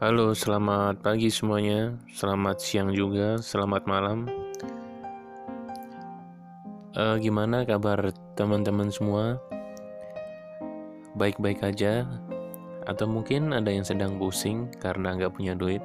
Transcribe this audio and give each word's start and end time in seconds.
Halo, 0.00 0.32
selamat 0.32 1.04
pagi 1.04 1.28
semuanya. 1.28 1.92
Selamat 2.08 2.56
siang 2.56 2.88
juga, 2.88 3.36
selamat 3.36 3.84
malam. 3.84 4.32
Uh, 6.96 7.20
gimana 7.20 7.68
kabar 7.68 8.08
teman-teman 8.32 8.88
semua? 8.88 9.36
Baik-baik 11.20 11.60
aja? 11.60 12.08
Atau 12.88 13.12
mungkin 13.12 13.52
ada 13.52 13.68
yang 13.68 13.84
sedang 13.84 14.16
pusing 14.16 14.72
karena 14.80 15.20
nggak 15.20 15.36
punya 15.36 15.52
duit? 15.52 15.84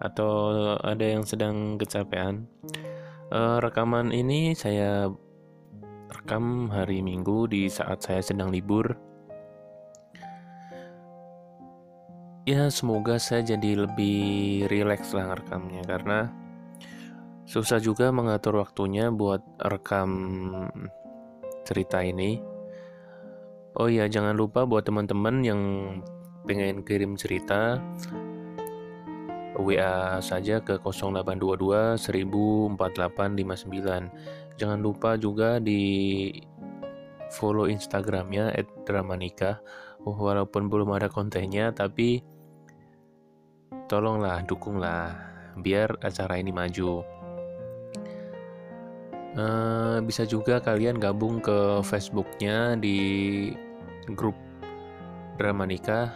Atau 0.00 0.80
ada 0.80 1.04
yang 1.04 1.28
sedang 1.28 1.76
kecapean? 1.76 2.48
Uh, 3.28 3.60
rekaman 3.60 4.16
ini 4.16 4.56
saya 4.56 5.12
rekam 6.08 6.72
hari 6.72 7.04
Minggu 7.04 7.52
di 7.52 7.68
saat 7.68 8.00
saya 8.00 8.24
sedang 8.24 8.48
libur 8.48 9.05
ya 12.46 12.70
semoga 12.70 13.18
saya 13.18 13.42
jadi 13.42 13.74
lebih 13.74 14.70
rileks 14.70 15.10
lah 15.10 15.34
rekamnya 15.34 15.82
karena 15.82 16.30
susah 17.42 17.82
juga 17.82 18.14
mengatur 18.14 18.62
waktunya 18.62 19.10
buat 19.10 19.42
rekam 19.66 20.14
cerita 21.66 22.06
ini. 22.06 22.38
Oh 23.76 23.90
ya 23.90 24.06
jangan 24.06 24.38
lupa 24.38 24.62
buat 24.62 24.86
teman-teman 24.86 25.42
yang 25.42 25.60
pengen 26.46 26.86
kirim 26.86 27.18
cerita 27.18 27.82
WA 29.58 30.22
saja 30.22 30.62
ke 30.62 30.78
0822 30.78 31.98
104859 31.98 34.54
jangan 34.56 34.78
lupa 34.78 35.18
juga 35.18 35.58
di 35.58 36.30
follow 37.34 37.66
Instagramnya 37.66 38.54
@dramanika. 38.86 39.58
Walaupun 40.06 40.70
belum 40.70 40.94
ada 40.94 41.10
kontennya 41.10 41.74
tapi 41.74 42.22
tolonglah 43.86 44.42
dukunglah 44.46 45.14
biar 45.58 45.96
acara 46.02 46.38
ini 46.38 46.52
maju. 46.52 47.02
Uh, 49.36 50.00
bisa 50.00 50.24
juga 50.24 50.60
kalian 50.64 50.96
gabung 50.96 51.44
ke 51.44 51.84
Facebooknya 51.84 52.74
di 52.76 53.52
grup 54.12 54.36
drama 55.36 55.68
nikah. 55.68 56.12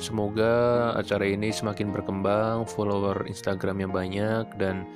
Semoga 0.00 0.94
acara 0.96 1.26
ini 1.26 1.52
semakin 1.52 1.92
berkembang 1.92 2.64
follower 2.64 3.28
Instagramnya 3.28 3.90
banyak 3.90 4.46
dan 4.56 4.88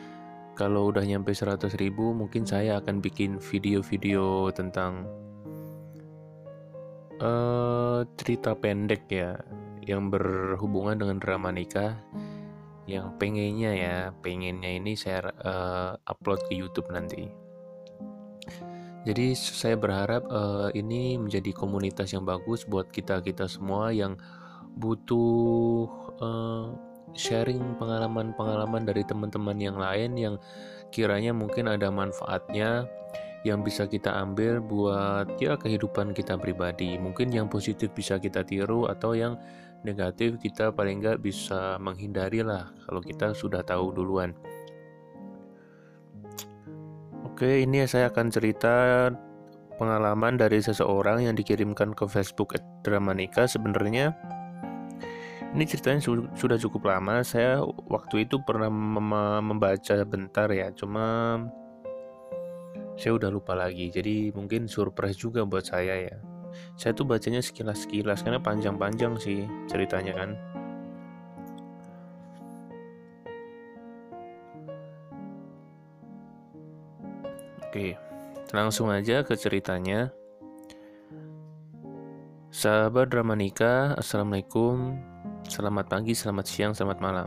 kalau 0.55 0.95
udah 0.95 1.03
nyampe 1.03 1.35
100 1.35 1.75
ribu 1.83 2.15
mungkin 2.15 2.47
saya 2.47 2.79
akan 2.79 3.03
bikin 3.03 3.43
video-video 3.43 4.55
tentang 4.55 5.05
uh, 7.19 8.07
cerita 8.15 8.55
pendek 8.55 9.03
ya 9.11 9.35
yang 9.85 10.09
berhubungan 10.09 10.99
dengan 11.01 11.17
drama 11.21 11.53
nikah 11.53 11.97
yang 12.85 13.17
pengennya 13.17 13.73
ya 13.73 13.97
pengennya 14.21 14.77
ini 14.77 14.93
saya 14.93 15.33
uh, 15.41 15.97
upload 16.05 16.45
ke 16.49 16.53
YouTube 16.57 16.89
nanti 16.93 17.33
jadi 19.05 19.37
saya 19.37 19.77
berharap 19.77 20.25
uh, 20.33 20.69
ini 20.73 21.21
menjadi 21.21 21.53
komunitas 21.53 22.13
yang 22.13 22.25
bagus 22.25 22.65
buat 22.65 22.89
kita 22.89 23.21
kita 23.21 23.49
semua 23.49 23.93
yang 23.93 24.17
butuh 24.77 25.89
uh, 26.21 26.73
sharing 27.15 27.79
pengalaman-pengalaman 27.79 28.85
dari 28.85 29.07
teman-teman 29.07 29.57
yang 29.61 29.77
lain 29.79 30.17
yang 30.19 30.35
kiranya 30.91 31.33
mungkin 31.33 31.71
ada 31.71 31.89
manfaatnya 31.89 32.89
yang 33.45 33.61
bisa 33.61 33.85
kita 33.85 34.09
ambil 34.09 34.59
buat 34.65 35.37
ya 35.37 35.61
kehidupan 35.61 36.17
kita 36.17 36.41
pribadi. 36.41 36.97
Mungkin 36.97 37.29
yang 37.29 37.47
positif 37.53 37.93
bisa 37.93 38.17
kita 38.17 38.41
tiru 38.41 38.89
atau 38.89 39.13
yang 39.13 39.37
negatif 39.85 40.41
kita 40.41 40.73
paling 40.73 41.05
nggak 41.05 41.21
bisa 41.21 41.77
menghindari 41.77 42.41
lah 42.41 42.73
kalau 42.89 43.05
kita 43.05 43.37
sudah 43.37 43.61
tahu 43.61 43.93
duluan. 43.93 44.33
Oke, 47.29 47.61
ini 47.61 47.85
saya 47.85 48.09
akan 48.09 48.27
cerita 48.33 49.11
pengalaman 49.77 50.41
dari 50.41 50.65
seseorang 50.65 51.29
yang 51.29 51.37
dikirimkan 51.37 51.93
ke 51.93 52.09
Facebook 52.09 52.57
Dramanika. 52.81 53.45
Sebenarnya 53.45 54.17
ini 55.53 55.65
ceritanya 55.69 56.01
su 56.01 56.25
sudah 56.35 56.57
cukup 56.57 56.89
lama. 56.89 57.21
Saya 57.21 57.61
waktu 57.91 58.25
itu 58.25 58.41
pernah 58.41 58.73
mem 58.73 59.13
membaca 59.45 59.97
bentar 60.09 60.49
ya, 60.49 60.73
cuma 60.73 61.37
saya 62.95 63.19
udah 63.19 63.31
lupa 63.35 63.53
lagi. 63.59 63.91
Jadi 63.91 64.31
mungkin 64.33 64.71
surprise 64.71 65.19
juga 65.19 65.43
buat 65.43 65.67
saya 65.67 66.07
ya 66.07 66.34
saya 66.75 66.93
tuh 66.93 67.07
bacanya 67.07 67.41
sekilas-sekilas 67.41 68.23
karena 68.23 68.41
panjang-panjang 68.43 69.19
sih 69.19 69.47
ceritanya 69.71 70.15
kan 70.15 70.31
Oke, 77.75 77.99
langsung 78.55 78.87
aja 78.87 79.27
ke 79.27 79.35
ceritanya. 79.35 80.15
Sahabat 82.55 83.11
drama 83.11 83.35
nikah, 83.35 83.99
Assalamualaikum, 83.99 84.95
selamat 85.51 85.91
pagi, 85.91 86.15
selamat 86.15 86.47
siang, 86.47 86.71
selamat 86.71 87.03
malam. 87.03 87.27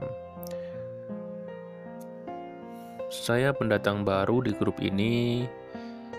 Saya 3.11 3.51
pendatang 3.51 4.07
baru 4.07 4.39
di 4.39 4.55
grup 4.55 4.79
ini. 4.79 5.43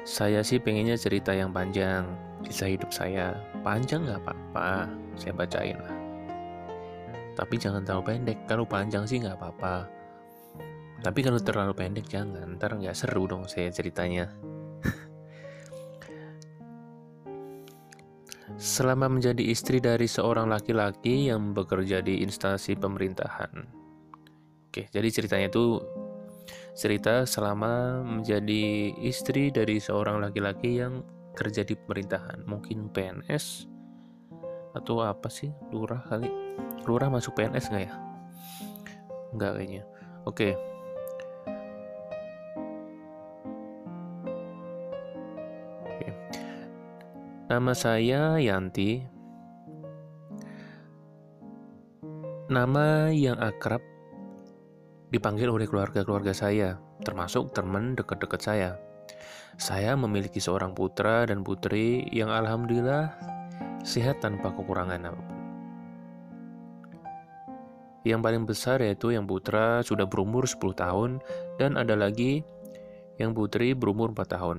Saya 0.04 0.44
sih 0.44 0.60
pengennya 0.60 1.00
cerita 1.00 1.32
yang 1.32 1.48
panjang, 1.48 2.04
kisah 2.46 2.70
hidup 2.70 2.90
saya 2.94 3.34
panjang 3.66 4.06
nggak 4.06 4.22
apa-apa 4.22 4.86
saya 5.18 5.34
bacain 5.34 5.78
lah. 5.78 5.94
Tapi 7.38 7.54
jangan 7.54 7.86
terlalu 7.86 8.14
pendek. 8.14 8.38
Kalau 8.50 8.66
panjang 8.66 9.06
sih 9.06 9.22
nggak 9.22 9.38
apa-apa. 9.38 9.86
Tapi 10.98 11.22
kalau 11.22 11.38
terlalu 11.38 11.70
pendek 11.74 12.10
jangan. 12.10 12.58
Ntar 12.58 12.74
nggak 12.78 12.98
seru 12.98 13.30
dong 13.30 13.46
saya 13.46 13.70
ceritanya. 13.70 14.26
Selama 18.58 19.06
menjadi 19.06 19.38
istri 19.38 19.78
dari 19.78 20.10
seorang 20.10 20.50
laki-laki 20.50 21.30
yang 21.30 21.54
bekerja 21.54 22.02
di 22.02 22.26
instansi 22.26 22.74
pemerintahan. 22.74 23.54
Oke, 24.66 24.90
jadi 24.90 25.06
ceritanya 25.06 25.46
itu 25.46 25.78
cerita 26.78 27.26
selama 27.26 28.06
menjadi 28.06 28.94
istri 29.02 29.50
dari 29.50 29.82
seorang 29.82 30.22
laki-laki 30.22 30.78
yang 30.78 31.02
kerja 31.38 31.62
di 31.62 31.78
pemerintahan. 31.78 32.42
Mungkin 32.42 32.90
PNS 32.90 33.70
atau 34.74 35.06
apa 35.06 35.30
sih? 35.30 35.54
Lurah 35.70 36.02
kali. 36.10 36.26
Lurah 36.82 37.06
masuk 37.06 37.38
PNS 37.38 37.70
nggak 37.70 37.84
ya? 37.86 37.94
Nggak 39.38 39.52
kayaknya. 39.54 39.82
Oke. 40.26 40.58
Oke. 45.86 46.08
Nama 47.46 47.72
saya 47.78 48.42
Yanti. 48.42 49.06
Nama 52.48 53.12
yang 53.14 53.38
akrab 53.38 53.84
dipanggil 55.12 55.52
oleh 55.52 55.68
keluarga-keluarga 55.68 56.32
saya 56.32 56.80
termasuk 57.04 57.52
teman 57.52 57.92
dekat-dekat 57.92 58.40
saya 58.40 58.70
saya 59.58 59.98
memiliki 59.98 60.38
seorang 60.38 60.70
putra 60.70 61.26
dan 61.26 61.42
putri 61.42 62.06
yang 62.14 62.30
alhamdulillah 62.30 63.10
sehat 63.82 64.22
tanpa 64.22 64.54
kekurangan 64.54 65.10
apa 65.10 65.18
pun. 65.18 65.36
Yang 68.06 68.20
paling 68.22 68.44
besar 68.46 68.78
yaitu 68.80 69.12
yang 69.12 69.26
putra 69.26 69.82
sudah 69.82 70.06
berumur 70.06 70.46
10 70.46 70.62
tahun 70.78 71.10
dan 71.58 71.74
ada 71.74 71.98
lagi 71.98 72.46
yang 73.18 73.34
putri 73.34 73.74
berumur 73.74 74.14
4 74.14 74.38
tahun. 74.38 74.58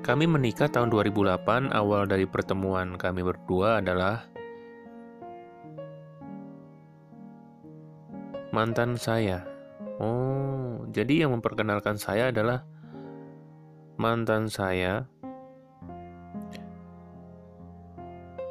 Kami 0.00 0.26
menikah 0.26 0.66
tahun 0.66 0.90
2008, 0.90 1.70
awal 1.70 2.02
dari 2.10 2.26
pertemuan 2.26 2.98
kami 2.98 3.22
berdua 3.22 3.78
adalah 3.78 4.26
mantan 8.50 8.98
saya. 8.98 9.46
Oh, 10.02 10.59
jadi 10.88 11.26
yang 11.26 11.36
memperkenalkan 11.36 12.00
saya 12.00 12.32
adalah 12.32 12.64
mantan 14.00 14.48
saya. 14.48 15.04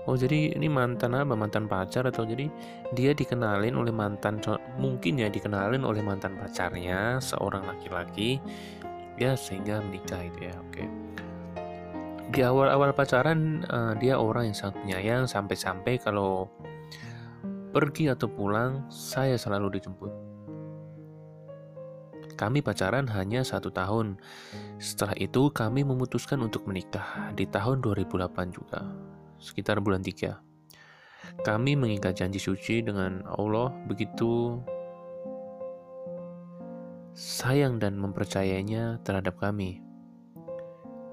Oh, 0.06 0.18
jadi 0.18 0.58
ini 0.58 0.70
mantan 0.70 1.14
apa? 1.14 1.38
Mantan 1.38 1.70
pacar 1.70 2.06
atau 2.10 2.26
jadi 2.26 2.50
dia 2.98 3.14
dikenalin 3.14 3.78
oleh 3.78 3.94
mantan 3.94 4.42
mungkin 4.82 5.22
ya 5.22 5.30
dikenalin 5.30 5.86
oleh 5.86 6.02
mantan 6.02 6.34
pacarnya 6.34 7.22
seorang 7.22 7.66
laki-laki 7.66 8.42
ya 9.22 9.38
sehingga 9.38 9.82
menikah 9.82 10.22
itu 10.22 10.50
ya. 10.50 10.56
Oke. 10.70 10.86
Di 12.30 12.46
awal-awal 12.46 12.94
pacaran 12.94 13.66
uh, 13.70 13.94
dia 13.98 14.18
orang 14.18 14.54
yang 14.54 14.58
sangat 14.58 14.82
penyayang 14.86 15.26
sampai-sampai 15.26 15.98
kalau 15.98 16.50
pergi 17.70 18.10
atau 18.10 18.26
pulang 18.30 18.86
saya 18.90 19.38
selalu 19.38 19.78
dijemput. 19.78 20.29
Kami 22.40 22.64
pacaran 22.64 23.04
hanya 23.12 23.44
satu 23.44 23.68
tahun. 23.68 24.16
Setelah 24.80 25.12
itu 25.20 25.52
kami 25.52 25.84
memutuskan 25.84 26.40
untuk 26.40 26.64
menikah 26.72 27.36
di 27.36 27.44
tahun 27.44 27.84
2008 27.84 28.56
juga, 28.56 28.80
sekitar 29.44 29.84
bulan 29.84 30.00
3. 30.00 30.40
Kami 31.44 31.76
mengikat 31.76 32.16
janji 32.16 32.40
suci 32.40 32.80
dengan 32.80 33.28
Allah 33.28 33.76
begitu 33.92 34.56
sayang 37.12 37.84
dan 37.84 38.00
mempercayainya 38.00 39.04
terhadap 39.04 39.36
kami. 39.44 39.84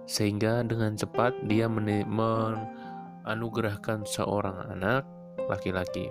Sehingga 0.07 0.63
dengan 0.63 0.95
cepat 0.95 1.35
dia 1.51 1.67
menganugerahkan 1.67 4.07
seorang 4.07 4.79
anak 4.79 5.03
laki-laki. 5.51 6.07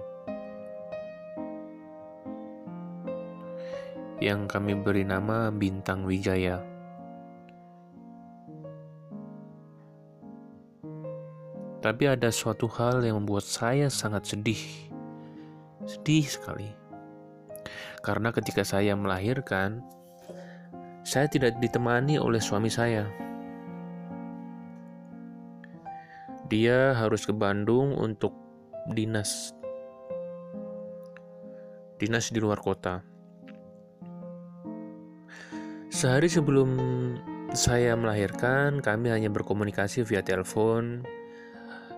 Yang 4.23 4.47
kami 4.47 4.79
beri 4.79 5.03
nama 5.03 5.51
Bintang 5.51 6.07
Wijaya. 6.07 6.63
Tapi 11.83 12.03
ada 12.09 12.31
suatu 12.33 12.65
hal 12.79 13.03
yang 13.03 13.21
membuat 13.21 13.45
saya 13.45 13.91
sangat 13.91 14.25
sedih. 14.31 14.63
Sedih 15.85 16.25
sekali. 16.25 16.71
Karena 18.01 18.33
ketika 18.33 18.65
saya 18.65 18.97
melahirkan, 18.97 19.85
saya 21.05 21.29
tidak 21.29 21.59
ditemani 21.61 22.17
oleh 22.17 22.41
suami 22.41 22.73
saya. 22.73 23.05
Dia 26.49 26.95
harus 26.97 27.27
ke 27.27 27.33
Bandung 27.35 27.93
untuk 27.93 28.33
dinas. 28.89 29.53
Dinas 32.01 32.33
di 32.33 32.39
luar 32.41 32.57
kota. 32.63 33.14
Sehari 35.95 36.27
sebelum 36.27 36.75
saya 37.55 37.95
melahirkan, 37.95 38.83
kami 38.83 39.15
hanya 39.15 39.31
berkomunikasi 39.31 40.03
via 40.03 40.19
telepon 40.19 41.07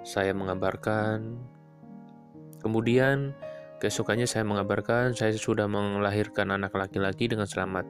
saya 0.05 0.38
mengabarkan. 0.38 1.41
Kemudian 2.61 3.33
keesokannya 3.81 4.29
saya 4.29 4.45
mengabarkan 4.45 5.17
saya 5.17 5.33
sudah 5.33 5.65
melahirkan 5.65 6.53
anak 6.53 6.77
laki-laki 6.77 7.25
dengan 7.25 7.49
selamat. 7.49 7.89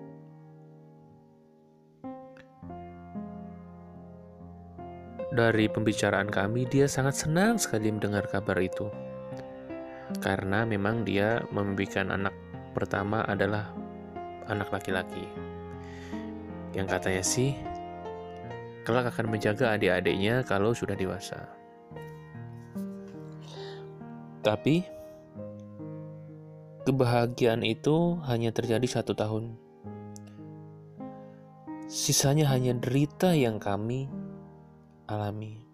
Dari 5.36 5.68
pembicaraan 5.68 6.32
kami, 6.32 6.72
dia 6.72 6.88
sangat 6.88 7.20
senang 7.20 7.60
sekali 7.60 7.92
mendengar 7.92 8.32
kabar 8.32 8.56
itu. 8.64 8.88
Karena 10.24 10.64
memang 10.64 11.04
dia 11.04 11.44
memimpikan 11.52 12.16
anak 12.16 12.32
pertama 12.72 13.28
adalah 13.28 13.76
anak 14.48 14.72
laki-laki. 14.72 15.57
Yang 16.78 16.88
katanya 16.94 17.24
sih, 17.26 17.58
kelak 18.86 19.10
akan 19.10 19.34
menjaga 19.34 19.74
adik-adiknya 19.74 20.46
kalau 20.46 20.78
sudah 20.78 20.94
dewasa. 20.94 21.50
Tapi 24.46 24.86
kebahagiaan 26.86 27.66
itu 27.66 28.22
hanya 28.30 28.54
terjadi 28.54 28.86
satu 28.86 29.18
tahun. 29.18 29.58
Sisanya 31.90 32.46
hanya 32.54 32.78
derita 32.78 33.34
yang 33.34 33.58
kami 33.58 34.06
alami. 35.10 35.66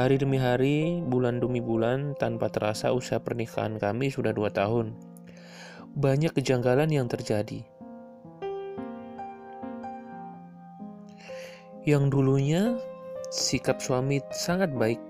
Hari 0.00 0.16
demi 0.16 0.40
hari, 0.40 1.04
bulan 1.04 1.44
demi 1.44 1.60
bulan, 1.60 2.16
tanpa 2.16 2.48
terasa 2.48 2.88
usia 2.96 3.20
pernikahan 3.20 3.76
kami 3.76 4.08
sudah 4.08 4.32
dua 4.32 4.48
tahun. 4.48 5.09
Banyak 5.98 6.38
kejanggalan 6.38 6.86
yang 6.86 7.10
terjadi. 7.10 7.66
Yang 11.82 12.04
dulunya 12.12 12.78
sikap 13.34 13.82
suami 13.82 14.22
sangat 14.30 14.70
baik, 14.70 15.02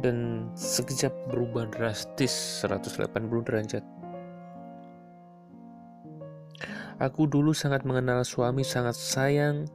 dan 0.00 0.48
sekejap 0.54 1.12
berubah 1.28 1.68
drastis 1.68 2.32
180 2.64 3.44
derajat. 3.44 3.84
Aku 6.98 7.30
dulu 7.30 7.54
sangat 7.54 7.86
mengenal 7.86 8.26
suami 8.26 8.66
sangat 8.66 8.98
sayang, 8.98 9.70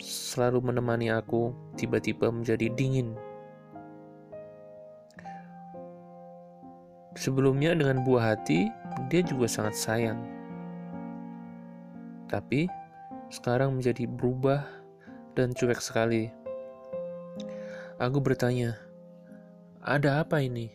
selalu 0.00 0.72
menemani 0.72 1.12
aku, 1.12 1.52
tiba-tiba 1.76 2.32
menjadi 2.32 2.72
dingin. 2.72 3.12
Sebelumnya 7.14 7.78
dengan 7.78 8.02
buah 8.02 8.34
hati, 8.34 8.66
dia 9.06 9.22
juga 9.22 9.46
sangat 9.46 9.78
sayang. 9.78 10.18
Tapi 12.26 12.66
sekarang 13.30 13.78
menjadi 13.78 14.10
berubah 14.10 14.66
dan 15.38 15.54
cuek 15.54 15.78
sekali. 15.78 16.30
Aku 18.02 18.18
bertanya, 18.18 18.74
ada 19.78 20.26
apa 20.26 20.42
ini? 20.42 20.74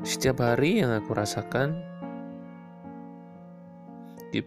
Setiap 0.00 0.40
hari 0.40 0.80
yang 0.80 0.96
aku 0.96 1.12
rasakan 1.12 1.84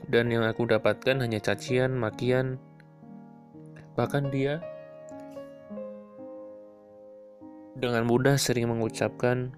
dan 0.10 0.34
yang 0.34 0.42
aku 0.48 0.66
dapatkan 0.66 1.22
hanya 1.22 1.38
cacian, 1.38 1.94
makian, 1.94 2.58
bahkan 3.94 4.34
dia 4.34 4.66
dengan 7.84 8.08
mudah 8.08 8.40
sering 8.40 8.72
mengucapkan 8.72 9.52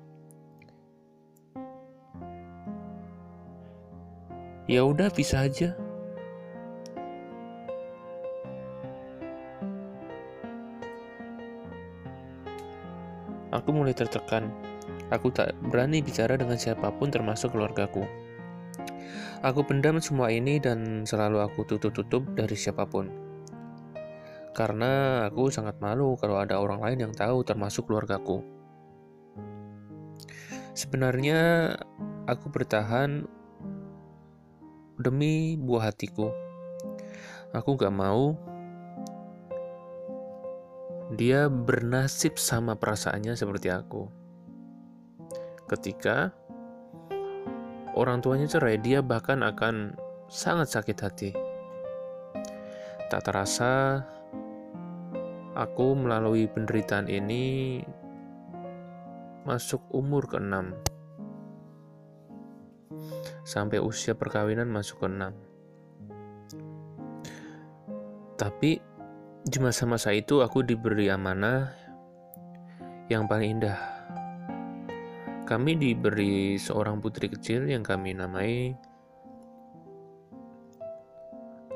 ya 4.66 4.82
udah 4.82 5.14
bisa 5.14 5.46
aja 5.46 5.78
Aku 13.56 13.72
mulai 13.72 13.96
tertekan. 13.96 14.52
Aku 15.16 15.32
tak 15.32 15.56
berani 15.72 16.04
bicara 16.04 16.36
dengan 16.36 16.60
siapa 16.60 16.92
pun 16.92 17.08
termasuk 17.08 17.56
keluargaku. 17.56 18.04
Aku 19.48 19.64
pendam 19.64 19.96
semua 20.04 20.28
ini 20.28 20.60
dan 20.60 21.08
selalu 21.08 21.40
aku 21.40 21.64
tutup-tutup 21.64 22.28
dari 22.36 22.52
siapa 22.52 22.84
pun. 22.84 23.25
Karena 24.56 25.28
aku 25.28 25.52
sangat 25.52 25.84
malu 25.84 26.16
kalau 26.16 26.40
ada 26.40 26.56
orang 26.64 26.80
lain 26.80 27.12
yang 27.12 27.14
tahu 27.14 27.44
termasuk 27.44 27.92
keluargaku. 27.92 28.40
Sebenarnya 30.72 31.72
aku 32.24 32.48
bertahan 32.48 33.28
demi 34.96 35.60
buah 35.60 35.92
hatiku. 35.92 36.32
Aku 37.52 37.76
gak 37.76 37.92
mau 37.92 38.36
dia 41.14 41.52
bernasib 41.52 42.40
sama 42.40 42.80
perasaannya 42.80 43.36
seperti 43.36 43.70
aku. 43.70 44.08
Ketika 45.68 46.32
orang 47.94 48.24
tuanya 48.24 48.48
cerai, 48.50 48.80
dia 48.82 49.04
bahkan 49.04 49.46
akan 49.46 49.96
sangat 50.32 50.74
sakit 50.74 50.98
hati. 51.00 51.32
Tak 53.08 53.22
terasa, 53.22 54.02
aku 55.56 55.96
melalui 55.96 56.52
penderitaan 56.52 57.08
ini 57.08 57.80
masuk 59.48 59.80
umur 59.96 60.28
ke-6. 60.28 60.76
Sampai 63.48 63.80
usia 63.80 64.12
perkawinan 64.14 64.68
masuk 64.68 65.08
ke-6. 65.08 65.32
Tapi 68.36 68.84
di 69.48 69.58
masa-masa 69.64 70.12
itu 70.12 70.44
aku 70.44 70.60
diberi 70.60 71.08
amanah 71.08 71.72
yang 73.08 73.24
paling 73.32 73.62
indah. 73.62 73.80
Kami 75.46 75.78
diberi 75.78 76.58
seorang 76.58 77.00
putri 77.00 77.30
kecil 77.30 77.70
yang 77.70 77.86
kami 77.86 78.18
namai 78.18 78.74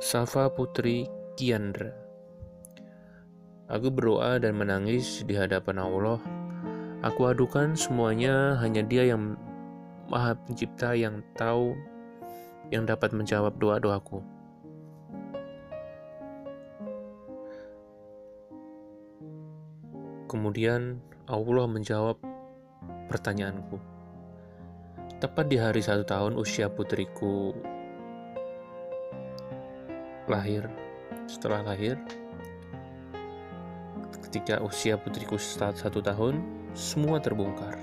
Safa 0.01 0.49
Putri 0.49 1.05
Kiandra. 1.37 2.08
Aku 3.69 3.93
berdoa 3.93 4.41
dan 4.41 4.57
menangis 4.57 5.21
di 5.29 5.37
hadapan 5.37 5.77
Allah. 5.85 6.17
Aku 7.05 7.29
adukan 7.29 7.77
semuanya 7.77 8.57
hanya 8.65 8.81
Dia 8.81 9.13
yang 9.13 9.37
Maha 10.09 10.33
Pencipta 10.33 10.97
yang 10.97 11.21
tahu 11.37 11.77
yang 12.73 12.89
dapat 12.89 13.13
menjawab 13.13 13.61
doa-doaku. 13.61 14.25
Kemudian 20.25 20.97
Allah 21.29 21.65
menjawab 21.69 22.17
pertanyaanku. 23.05 23.77
Tepat 25.21 25.45
di 25.45 25.61
hari 25.61 25.85
satu 25.85 26.01
tahun 26.09 26.41
usia 26.41 26.73
putriku 26.73 27.53
lahir. 30.25 30.65
Setelah 31.29 31.61
lahir, 31.61 32.01
Ketika 34.29 34.61
usia 34.61 34.93
putriku 34.93 35.41
saat 35.41 35.81
satu 35.81 36.05
tahun, 36.05 36.37
semua 36.77 37.17
terbongkar. 37.17 37.81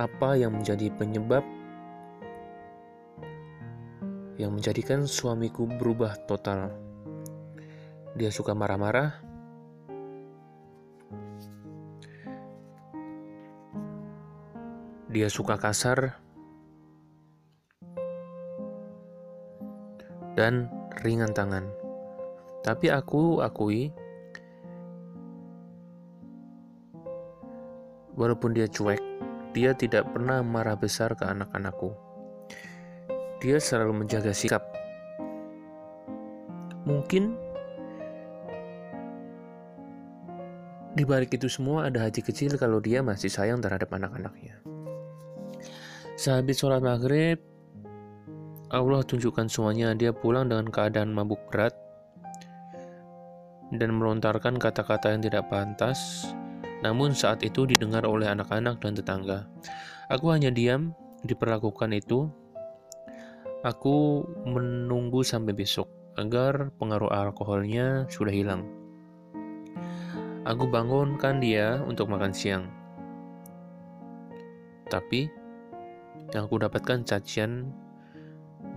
Apa 0.00 0.32
yang 0.32 0.56
menjadi 0.56 0.88
penyebab 0.96 1.44
yang 4.40 4.56
menjadikan 4.56 5.04
suamiku 5.04 5.68
berubah 5.68 6.16
total. 6.24 6.72
Dia 8.16 8.32
suka 8.32 8.56
marah-marah. 8.56 9.20
Dia 15.12 15.28
suka 15.28 15.60
kasar. 15.60 16.16
Dan 20.32 20.72
ringan 21.04 21.36
tangan. 21.36 21.68
Tapi 22.64 22.88
aku 22.88 23.44
akui 23.44 23.92
walaupun 28.16 28.56
dia 28.56 28.66
cuek, 28.66 28.98
dia 29.52 29.76
tidak 29.76 30.08
pernah 30.10 30.40
marah 30.40 30.74
besar 30.74 31.12
ke 31.14 31.24
anak-anakku. 31.28 31.92
Dia 33.44 33.60
selalu 33.60 34.04
menjaga 34.04 34.32
sikap. 34.32 34.64
Mungkin 36.88 37.36
di 40.96 41.04
balik 41.04 41.36
itu 41.36 41.52
semua 41.52 41.92
ada 41.92 42.08
hati 42.08 42.24
kecil 42.24 42.56
kalau 42.56 42.80
dia 42.80 43.04
masih 43.04 43.28
sayang 43.28 43.60
terhadap 43.60 43.92
anak-anaknya. 43.92 44.56
Sehabis 46.16 46.56
sholat 46.56 46.80
maghrib, 46.80 47.36
Allah 48.72 49.04
tunjukkan 49.04 49.52
semuanya 49.52 49.92
dia 49.92 50.16
pulang 50.16 50.48
dengan 50.48 50.72
keadaan 50.72 51.12
mabuk 51.12 51.38
berat 51.52 51.76
dan 53.76 53.92
melontarkan 53.98 54.56
kata-kata 54.56 55.12
yang 55.12 55.22
tidak 55.26 55.44
pantas 55.52 56.24
namun 56.84 57.16
saat 57.16 57.40
itu 57.40 57.64
didengar 57.64 58.04
oleh 58.04 58.28
anak-anak 58.28 58.80
dan 58.80 58.92
tetangga. 58.92 59.48
Aku 60.12 60.28
hanya 60.32 60.52
diam, 60.52 60.92
diperlakukan 61.24 61.96
itu. 61.96 62.28
Aku 63.64 64.22
menunggu 64.46 65.24
sampai 65.26 65.56
besok 65.56 65.88
agar 66.16 66.70
pengaruh 66.76 67.10
alkoholnya 67.12 68.06
sudah 68.12 68.32
hilang. 68.32 68.62
Aku 70.46 70.70
bangunkan 70.70 71.42
dia 71.42 71.82
untuk 71.82 72.06
makan 72.06 72.30
siang. 72.30 72.70
Tapi 74.86 75.26
yang 76.30 76.46
aku 76.46 76.62
dapatkan 76.62 77.02
cacian 77.02 77.74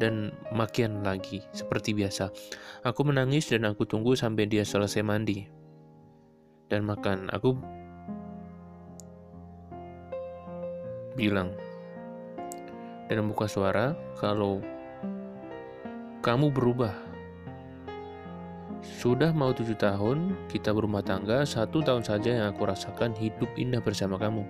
dan 0.01 0.33
makian 0.49 1.05
lagi, 1.05 1.45
seperti 1.53 1.93
biasa. 1.93 2.33
Aku 2.81 3.05
menangis 3.05 3.53
dan 3.53 3.69
aku 3.69 3.85
tunggu 3.85 4.17
sampai 4.17 4.49
dia 4.49 4.65
selesai 4.65 5.05
mandi 5.05 5.45
dan 6.73 6.85
makan. 6.85 7.29
Aku 7.29 7.53
bilang 11.19 11.51
dan 13.11 13.19
membuka 13.19 13.51
suara 13.51 13.91
kalau 14.15 14.63
kamu 16.23 16.47
berubah. 16.47 16.95
Sudah 18.79 19.35
mau 19.35 19.51
tujuh 19.51 19.75
tahun, 19.75 20.47
kita 20.47 20.71
berumah 20.71 21.03
tangga, 21.03 21.43
satu 21.43 21.83
tahun 21.83 22.03
saja 22.07 22.29
yang 22.31 22.47
aku 22.55 22.63
rasakan 22.63 23.11
hidup 23.19 23.51
indah 23.59 23.83
bersama 23.83 24.15
kamu. 24.15 24.47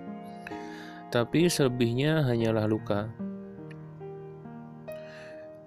Tapi 1.10 1.50
selebihnya 1.50 2.22
hanyalah 2.22 2.70
luka. 2.70 3.10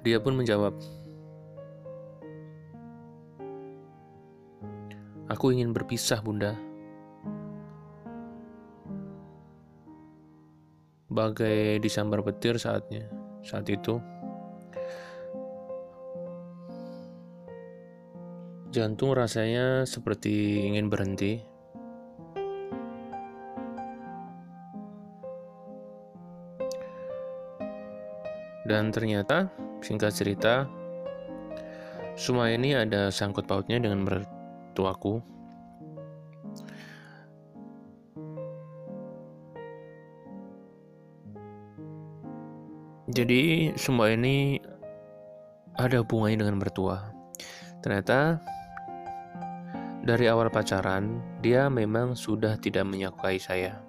Dia 0.03 0.19
pun 0.24 0.39
menjawab, 0.39 0.75
Aku 5.31 5.50
ingin 5.50 5.72
berpisah, 5.74 6.19
Bunda. 6.19 6.73
Bagai 11.13 11.77
disambar 11.77 12.25
petir 12.25 12.58
saatnya, 12.58 13.05
saat 13.46 13.70
itu. 13.70 14.01
Jantung 18.74 19.13
rasanya 19.13 19.86
seperti 19.86 20.65
ingin 20.65 20.89
berhenti. 20.89 21.46
Dan 28.65 28.89
ternyata 28.89 29.53
Singkat 29.84 30.15
cerita, 30.15 30.63
semua 32.15 32.48
ini 32.55 32.72
ada 32.72 33.12
sangkut 33.12 33.43
pautnya 33.43 33.84
dengan 33.84 34.08
mertuaku. 34.08 35.20
Jadi 43.13 43.70
semua 43.77 44.10
ini 44.10 44.58
ada 45.77 46.01
hubungannya 46.01 46.41
dengan 46.41 46.58
mertua. 46.58 47.13
Ternyata 47.86 48.41
dari 50.01 50.25
awal 50.25 50.50
pacaran 50.50 51.22
dia 51.38 51.70
memang 51.70 52.17
sudah 52.17 52.58
tidak 52.58 52.89
menyukai 52.89 53.38
saya. 53.38 53.86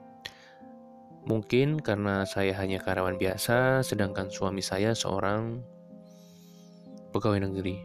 Mungkin 1.25 1.81
karena 1.81 2.29
saya 2.29 2.53
hanya 2.61 2.85
karyawan 2.85 3.17
biasa, 3.17 3.81
sedangkan 3.81 4.29
suami 4.29 4.61
saya 4.61 4.93
seorang 4.93 5.65
pegawai 7.17 7.49
negeri. 7.49 7.81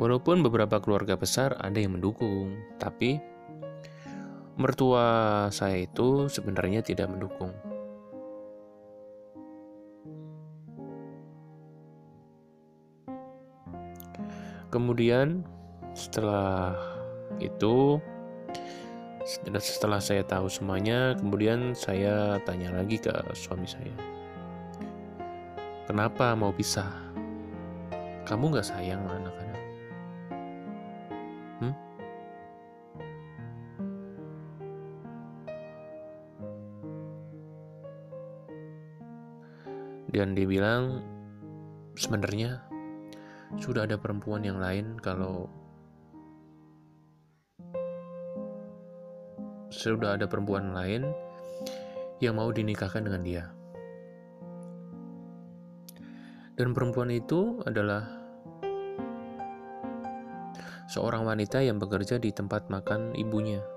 Walaupun 0.00 0.40
beberapa 0.40 0.80
keluarga 0.80 1.20
besar 1.20 1.60
ada 1.60 1.76
yang 1.76 2.00
mendukung, 2.00 2.56
tapi 2.80 3.20
mertua 4.56 5.06
saya 5.52 5.84
itu 5.84 6.32
sebenarnya 6.32 6.80
tidak 6.80 7.12
mendukung. 7.12 7.52
Kemudian 14.72 15.46
setelah 15.96 16.76
itu 17.40 18.00
setelah 19.58 19.98
saya 19.98 20.22
tahu 20.22 20.46
semuanya, 20.46 21.14
kemudian 21.18 21.74
saya 21.74 22.38
tanya 22.46 22.70
lagi 22.74 22.98
ke 23.00 23.10
suami 23.34 23.66
saya. 23.66 23.94
Kenapa 25.86 26.34
mau 26.34 26.50
pisah? 26.50 26.90
Kamu 28.26 28.58
gak 28.58 28.66
sayang 28.66 29.06
anak-anak? 29.06 29.45
Dan 40.16 40.32
dia 40.32 40.48
bilang, 40.48 41.04
sebenarnya 41.92 42.64
sudah 43.60 43.84
ada 43.84 44.00
perempuan 44.00 44.40
yang 44.48 44.56
lain 44.56 44.96
kalau 44.96 45.44
sudah 49.68 50.16
ada 50.16 50.24
perempuan 50.24 50.72
lain 50.72 51.12
yang 52.24 52.40
mau 52.40 52.48
dinikahkan 52.48 53.04
dengan 53.04 53.20
dia. 53.20 53.44
Dan 56.56 56.72
perempuan 56.72 57.12
itu 57.12 57.60
adalah 57.68 58.08
seorang 60.88 61.28
wanita 61.28 61.60
yang 61.60 61.76
bekerja 61.76 62.16
di 62.16 62.32
tempat 62.32 62.72
makan 62.72 63.12
ibunya. 63.20 63.75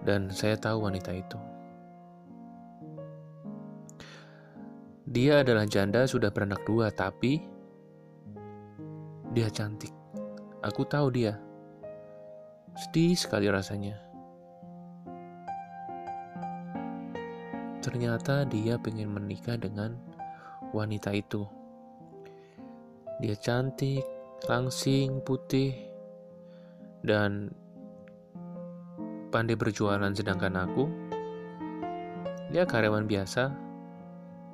Dan 0.00 0.32
saya 0.32 0.56
tahu 0.56 0.88
wanita 0.88 1.12
itu. 1.12 1.38
Dia 5.10 5.42
adalah 5.42 5.66
janda 5.66 6.06
sudah 6.06 6.30
beranak 6.30 6.62
dua, 6.62 6.94
tapi 6.94 7.42
dia 9.34 9.50
cantik. 9.50 9.90
Aku 10.62 10.86
tahu 10.86 11.10
dia. 11.10 11.34
Sedih 12.78 13.18
sekali 13.18 13.50
rasanya. 13.50 13.98
Ternyata 17.80 18.46
dia 18.46 18.78
pengen 18.78 19.10
menikah 19.10 19.56
dengan 19.56 19.98
wanita 20.70 21.10
itu. 21.16 21.48
Dia 23.18 23.34
cantik, 23.34 24.04
langsing, 24.46 25.20
putih, 25.26 25.74
dan 27.02 27.50
pandai 29.30 29.54
berjualan 29.54 30.10
sedangkan 30.10 30.58
aku? 30.58 30.84
Dia 32.50 32.66
karyawan 32.66 33.06
biasa. 33.06 33.54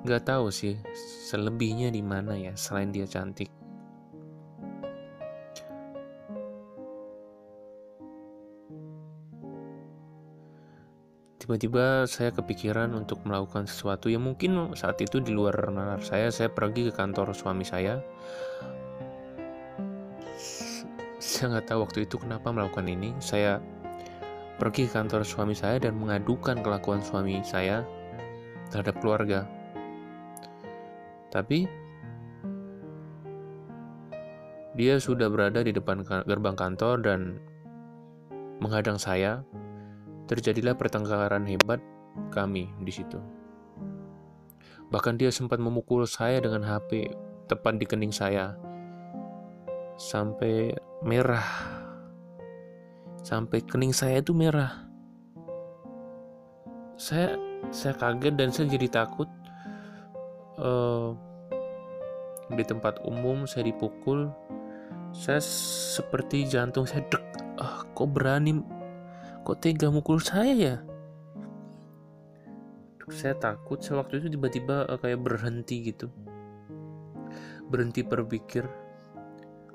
Gak 0.05 0.29
tahu 0.29 0.53
sih 0.53 0.77
selebihnya 1.25 1.89
di 1.89 2.05
mana 2.05 2.37
ya 2.37 2.53
selain 2.53 2.93
dia 2.93 3.09
cantik. 3.09 3.49
Tiba-tiba 11.47 12.03
saya 12.05 12.35
kepikiran 12.35 12.91
untuk 12.91 13.23
melakukan 13.23 13.71
sesuatu. 13.71 14.11
Yang 14.11 14.23
mungkin 14.29 14.51
saat 14.75 14.99
itu 14.99 15.23
di 15.23 15.31
luar 15.31 15.71
nalar 15.71 16.03
saya 16.03 16.27
saya 16.27 16.51
pergi 16.51 16.91
ke 16.91 16.93
kantor 16.93 17.31
suami 17.31 17.63
saya. 17.63 18.03
Saya 21.17 21.55
nggak 21.55 21.71
tahu 21.71 21.87
waktu 21.87 22.03
itu 22.03 22.19
kenapa 22.19 22.51
melakukan 22.51 22.85
ini. 22.91 23.15
Saya 23.23 23.63
pergi 24.57 24.89
ke 24.89 24.93
kantor 24.97 25.21
suami 25.21 25.53
saya 25.53 25.77
dan 25.77 25.97
mengadukan 25.97 26.59
kelakuan 26.61 27.01
suami 27.01 27.41
saya 27.45 27.85
terhadap 28.73 28.97
keluarga 28.99 29.45
tapi 31.31 31.69
Dia 34.77 35.01
sudah 35.01 35.25
berada 35.25 35.65
di 35.65 35.73
depan 35.73 36.05
gerbang 36.05 36.53
kantor 36.53 37.01
dan 37.01 37.41
menghadang 38.61 39.01
saya. 39.01 39.41
Terjadilah 40.29 40.77
pertengkaran 40.77 41.49
hebat 41.49 41.81
kami 42.29 42.69
di 42.85 42.93
situ. 42.93 43.17
Bahkan 44.93 45.17
dia 45.17 45.33
sempat 45.33 45.57
memukul 45.57 46.05
saya 46.05 46.37
dengan 46.37 46.61
HP 46.61 47.09
tepat 47.49 47.81
di 47.81 47.89
kening 47.89 48.13
saya 48.13 48.53
sampai 49.97 50.77
merah. 51.01 51.76
Sampai 53.27 53.59
kening 53.59 53.91
saya 53.91 54.23
itu 54.23 54.31
merah. 54.31 54.87
Saya 56.95 57.35
saya 57.75 57.91
kaget 57.99 58.39
dan 58.39 58.55
saya 58.55 58.71
jadi 58.71 58.87
takut. 58.87 59.27
Uh, 60.55 61.11
di 62.55 62.63
tempat 62.63 63.03
umum 63.03 63.43
saya 63.43 63.67
dipukul 63.67 64.31
saya 65.11 65.37
seperti 65.43 66.49
jantung 66.49 66.89
saya 66.89 67.05
dek 67.05 67.21
ah 67.59 67.85
kok 67.93 68.09
berani 68.09 68.63
kok 69.43 69.59
tega 69.59 69.91
mukul 69.91 70.23
saya 70.23 70.55
ya? 70.55 70.75
Saya 73.11 73.35
takut. 73.35 73.83
Saya 73.83 73.99
waktu 74.07 74.23
itu 74.23 74.39
tiba-tiba 74.39 74.87
uh, 74.87 74.95
kayak 74.95 75.19
berhenti 75.19 75.91
gitu. 75.91 76.07
Berhenti 77.67 78.07
berpikir 78.07 78.63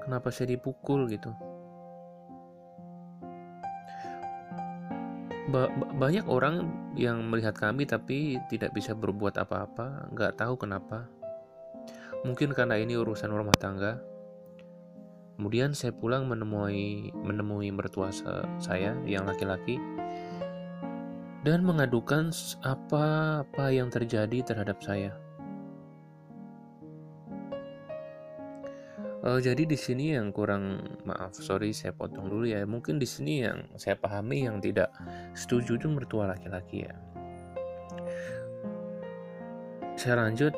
kenapa 0.01 0.33
saya 0.33 0.57
dipukul? 0.57 1.05
gitu 1.13 1.52
ba 5.53 5.69
banyak 6.01 6.25
orang 6.25 6.73
yang 6.97 7.29
melihat 7.29 7.53
kami 7.53 7.85
tapi 7.85 8.41
tidak 8.49 8.73
bisa 8.73 8.97
berbuat 8.97 9.37
apa-apa 9.37 10.09
nggak 10.17 10.41
tahu 10.41 10.57
kenapa 10.57 11.13
Mungkin 12.23 12.55
karena 12.55 12.79
ini 12.79 12.95
urusan 12.95 13.35
rumah 13.35 13.55
tangga. 13.59 13.99
Kemudian 15.35 15.75
saya 15.75 15.91
pulang 15.91 16.31
menemui 16.31 17.11
menemui 17.19 17.75
mertua 17.75 18.15
saya 18.63 18.95
yang 19.03 19.27
laki-laki 19.27 19.75
dan 21.43 21.67
mengadukan 21.67 22.31
apa-apa 22.63 23.75
yang 23.75 23.91
terjadi 23.91 24.39
terhadap 24.47 24.79
saya. 24.87 25.19
Uh, 29.23 29.39
jadi 29.39 29.63
di 29.63 29.79
sini 29.79 30.19
yang 30.19 30.35
kurang 30.35 30.83
maaf, 31.07 31.39
sorry 31.39 31.71
saya 31.71 31.95
potong 31.95 32.27
dulu 32.27 32.43
ya. 32.43 32.67
Mungkin 32.67 32.99
di 32.99 33.07
sini 33.07 33.47
yang 33.47 33.71
saya 33.79 33.95
pahami 33.95 34.51
yang 34.51 34.59
tidak 34.59 34.91
setuju 35.39 35.79
itu 35.79 35.87
mertua 35.87 36.35
laki-laki 36.35 36.83
ya. 36.83 36.95
Saya 39.95 40.27
lanjut 40.27 40.51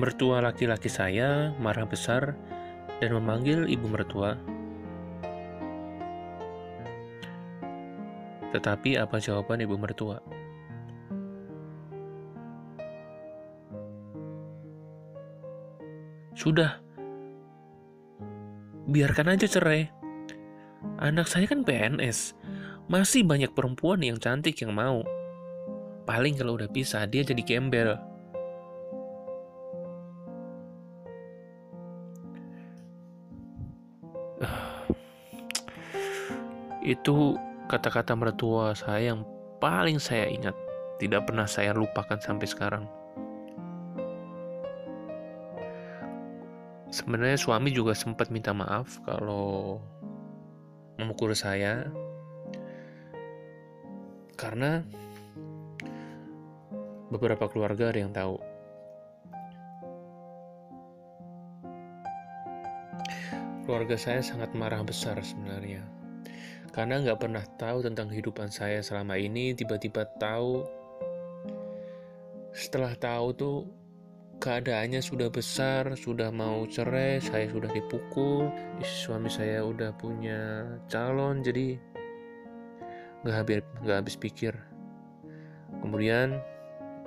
Mertua 0.00 0.40
laki-laki 0.40 0.88
saya 0.88 1.52
marah 1.60 1.84
besar 1.84 2.32
dan 3.04 3.12
memanggil 3.12 3.68
ibu 3.68 3.84
mertua. 3.84 4.32
Tetapi 8.56 8.96
apa 8.96 9.20
jawaban 9.20 9.60
ibu 9.60 9.76
mertua? 9.76 10.39
Sudah, 16.40 16.80
biarkan 18.88 19.36
aja 19.36 19.44
cerai. 19.44 19.92
Anak 20.96 21.28
saya 21.28 21.44
kan 21.44 21.68
PNS, 21.68 22.32
masih 22.88 23.28
banyak 23.28 23.52
perempuan 23.52 24.00
yang 24.00 24.16
cantik 24.16 24.56
yang 24.64 24.72
mau. 24.72 25.04
Paling 26.08 26.40
kalau 26.40 26.56
udah 26.56 26.72
pisah, 26.72 27.04
dia 27.04 27.20
jadi 27.28 27.44
gembel. 27.44 28.00
Itu 36.96 37.36
kata-kata 37.68 38.16
mertua 38.16 38.72
saya 38.72 39.12
yang 39.12 39.28
paling 39.60 40.00
saya 40.00 40.24
ingat. 40.24 40.56
Tidak 40.96 41.20
pernah 41.28 41.44
saya 41.44 41.76
lupakan 41.76 42.16
sampai 42.16 42.48
sekarang. 42.48 42.99
Sebenarnya 46.90 47.38
suami 47.38 47.70
juga 47.70 47.94
sempat 47.94 48.34
minta 48.34 48.50
maaf 48.50 48.98
kalau 49.06 49.78
memukul 50.98 51.32
saya. 51.32 51.86
Karena 54.34 54.82
beberapa 57.10 57.46
keluarga 57.46 57.94
ada 57.94 57.98
yang 58.02 58.12
tahu. 58.12 58.36
Keluarga 63.64 63.94
saya 63.94 64.18
sangat 64.18 64.50
marah 64.58 64.82
besar 64.82 65.14
sebenarnya 65.22 66.00
karena 66.70 67.02
nggak 67.02 67.18
pernah 67.18 67.42
tahu 67.58 67.82
tentang 67.82 68.06
kehidupan 68.14 68.46
saya 68.46 68.78
selama 68.78 69.18
ini, 69.18 69.58
tiba-tiba 69.58 70.06
tahu. 70.22 70.62
Setelah 72.54 72.94
tahu 72.94 73.26
tuh 73.34 73.56
keadaannya 74.40 75.04
sudah 75.04 75.28
besar, 75.28 75.92
sudah 75.92 76.32
mau 76.32 76.64
cerai, 76.64 77.20
saya 77.20 77.44
sudah 77.52 77.68
dipukul, 77.68 78.48
suami 78.80 79.28
saya 79.28 79.60
udah 79.60 79.92
punya 79.92 80.64
calon, 80.88 81.44
jadi 81.44 81.76
nggak 83.20 83.36
habis 83.36 83.60
nggak 83.84 83.98
habis 84.00 84.16
pikir. 84.16 84.56
Kemudian 85.84 86.40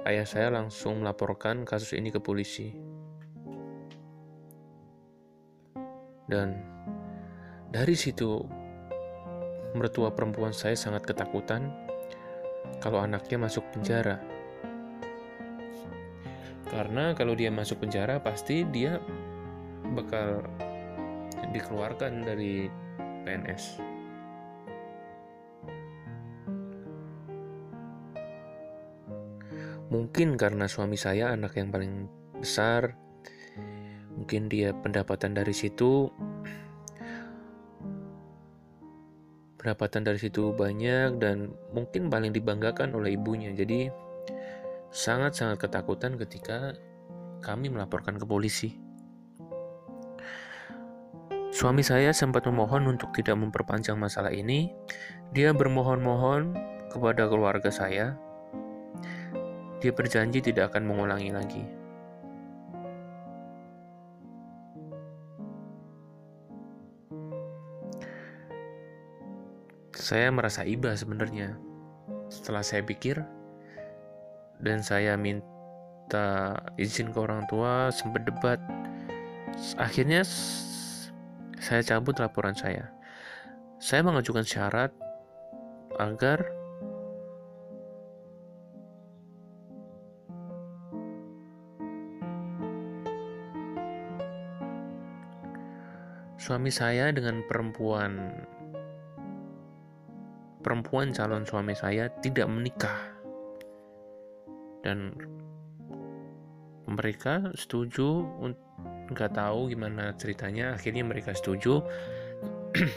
ayah 0.05 0.29
saya 0.29 0.53
langsung 0.53 1.01
melaporkan 1.01 1.65
kasus 1.65 1.97
ini 1.97 2.13
ke 2.13 2.21
polisi. 2.21 2.77
Dan 6.29 6.55
dari 7.73 7.97
situ 7.97 8.45
mertua 9.73 10.13
perempuan 10.13 10.53
saya 10.53 10.77
sangat 10.77 11.09
ketakutan 11.09 11.73
kalau 12.77 13.01
anaknya 13.01 13.41
masuk 13.41 13.65
penjara. 13.73 14.21
Karena 16.73 17.13
kalau 17.13 17.37
dia 17.37 17.53
masuk 17.53 17.85
penjara 17.85 18.17
pasti 18.17 18.65
dia 18.65 18.97
bakal 19.93 20.41
dikeluarkan 21.53 22.25
dari 22.25 22.65
PNS. 23.21 23.77
Mungkin 29.93 30.33
karena 30.41 30.65
suami 30.65 30.97
saya 30.97 31.37
anak 31.37 31.53
yang 31.53 31.69
paling 31.69 32.09
besar, 32.41 32.97
mungkin 34.17 34.49
dia 34.49 34.73
pendapatan 34.73 35.37
dari 35.37 35.53
situ 35.53 36.09
pendapatan 39.61 40.03
dari 40.03 40.19
situ 40.19 40.51
banyak 40.51 41.23
dan 41.23 41.53
mungkin 41.71 42.09
paling 42.09 42.33
dibanggakan 42.33 42.97
oleh 42.97 43.15
ibunya. 43.15 43.53
Jadi 43.55 43.87
sangat-sangat 44.93 45.57
ketakutan 45.57 46.15
ketika 46.21 46.77
kami 47.41 47.67
melaporkan 47.73 48.15
ke 48.15 48.25
polisi. 48.29 48.77
Suami 51.53 51.81
saya 51.81 52.13
sempat 52.13 52.45
memohon 52.45 52.85
untuk 52.93 53.13
tidak 53.13 53.37
memperpanjang 53.37 53.97
masalah 53.97 54.29
ini. 54.29 54.69
Dia 55.33 55.53
bermohon-mohon 55.53 56.53
kepada 56.93 57.25
keluarga 57.25 57.73
saya. 57.73 58.17
Dia 59.81 59.91
berjanji 59.91 60.39
tidak 60.39 60.73
akan 60.73 60.87
mengulangi 60.87 61.33
lagi. 61.33 61.65
saya 70.03 70.27
merasa 70.35 70.67
iba 70.67 70.91
sebenarnya. 70.99 71.55
Setelah 72.27 72.59
saya 72.59 72.83
pikir 72.83 73.23
dan 74.59 74.83
saya 74.83 75.15
minta 75.15 76.57
izin 76.77 77.09
ke 77.09 77.17
orang 77.17 77.47
tua, 77.47 77.89
sempat 77.89 78.27
debat. 78.27 78.59
Akhirnya 79.79 80.25
saya 81.57 81.81
cabut 81.85 82.19
laporan 82.19 82.53
saya. 82.53 82.91
Saya 83.79 84.03
mengajukan 84.03 84.43
syarat 84.43 84.91
agar 86.01 86.41
suami 96.43 96.67
saya 96.73 97.07
dengan 97.15 97.39
perempuan 97.47 98.43
perempuan 100.59 101.15
calon 101.15 101.47
suami 101.47 101.71
saya 101.71 102.11
tidak 102.19 102.51
menikah 102.51 103.12
dan 104.83 105.15
mereka 106.83 107.55
setuju 107.55 108.27
nggak 109.09 109.31
tahu 109.33 109.71
gimana 109.71 110.11
ceritanya. 110.19 110.75
Akhirnya 110.75 111.07
mereka 111.07 111.31
setuju. 111.31 111.79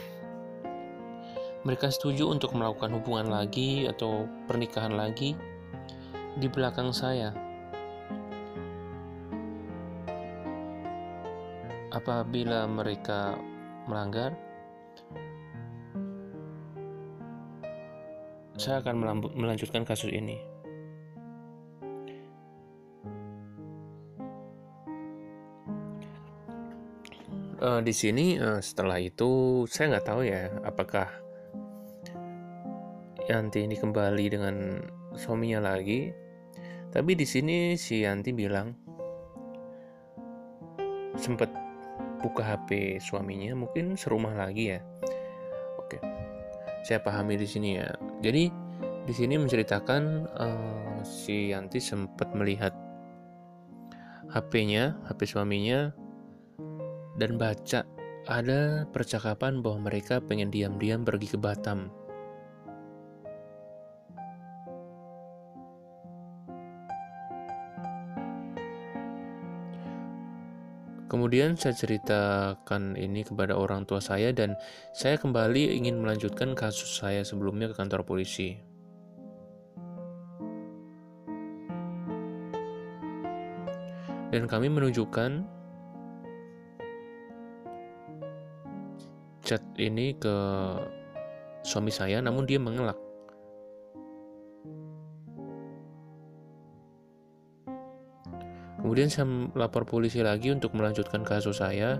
Mereka 1.65 1.91
setuju 1.91 2.31
untuk 2.31 2.55
melakukan 2.55 2.95
hubungan 2.95 3.27
lagi 3.27 3.91
atau 3.91 4.23
pernikahan 4.47 4.95
lagi 4.95 5.35
di 6.39 6.47
belakang 6.47 6.95
saya. 6.95 7.35
Apabila 11.91 12.69
mereka 12.71 13.35
melanggar 13.89 14.31
saya 18.55 18.79
akan 18.79 19.27
melanjutkan 19.33 19.83
kasus 19.83 20.13
ini 20.13 20.56
uh, 27.67 27.81
di 27.83 27.91
sini 27.91 28.39
uh, 28.39 28.63
setelah 28.63 28.95
itu 29.03 29.63
saya 29.67 29.91
nggak 29.91 30.07
tahu 30.07 30.21
ya 30.23 30.47
apakah 30.63 31.11
Yanti 33.27 33.67
ini 33.67 33.75
kembali 33.75 34.25
dengan 34.31 34.79
suaminya 35.11 35.75
lagi. 35.75 36.15
Tapi 36.87 37.11
di 37.11 37.27
sini 37.27 37.75
si 37.75 38.07
Yanti 38.07 38.31
bilang 38.31 38.71
sempat 41.19 41.51
buka 42.23 42.55
HP 42.55 43.03
suaminya 43.03 43.51
mungkin 43.51 43.99
serumah 43.99 44.31
lagi 44.31 44.71
ya. 44.71 44.79
Oke 45.75 45.99
saya 46.87 47.03
pahami 47.03 47.35
di 47.35 47.43
sini 47.43 47.75
ya. 47.75 47.91
Jadi 48.23 48.47
di 49.03 49.13
sini 49.13 49.35
menceritakan 49.35 50.03
uh, 50.39 50.99
si 51.03 51.51
Yanti 51.51 51.83
sempat 51.83 52.31
melihat 52.31 52.71
HP-nya 54.31 54.95
HP 55.11 55.35
suaminya 55.35 55.91
dan 57.17 57.35
baca 57.41 57.81
ada 58.29 58.85
percakapan 58.93 59.65
bahwa 59.65 59.89
mereka 59.89 60.21
pengen 60.21 60.53
diam-diam 60.53 61.01
pergi 61.01 61.33
ke 61.33 61.37
Batam. 61.41 61.89
Kemudian 71.07 71.55
saya 71.55 71.71
ceritakan 71.71 72.99
ini 72.99 73.23
kepada 73.23 73.55
orang 73.55 73.87
tua 73.87 74.03
saya 74.03 74.35
dan 74.35 74.59
saya 74.91 75.15
kembali 75.15 75.71
ingin 75.79 76.03
melanjutkan 76.03 76.51
kasus 76.51 76.99
saya 76.99 77.23
sebelumnya 77.23 77.71
ke 77.71 77.79
kantor 77.79 78.03
polisi. 78.03 78.59
Dan 84.35 84.51
kami 84.51 84.67
menunjukkan 84.67 85.56
chat 89.47 89.63
ini 89.79 90.11
ke 90.19 90.35
suami 91.63 91.87
saya 91.87 92.19
namun 92.19 92.43
dia 92.43 92.59
mengelak. 92.59 92.99
Kemudian 98.83 99.07
saya 99.07 99.27
lapor 99.55 99.87
polisi 99.87 100.19
lagi 100.19 100.51
untuk 100.51 100.75
melanjutkan 100.75 101.23
kasus 101.23 101.63
saya. 101.63 101.95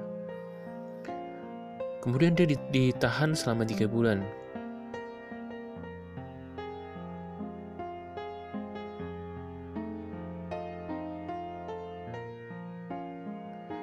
Kemudian 2.04 2.36
dia 2.36 2.48
ditahan 2.48 3.32
selama 3.32 3.64
tiga 3.64 3.88
bulan. 3.88 4.28